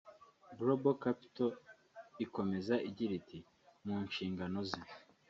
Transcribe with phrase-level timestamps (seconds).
[0.57, 1.49] Global Capital
[2.25, 3.39] ikomeza igira iti
[3.85, 4.81] “Mu nshingano ze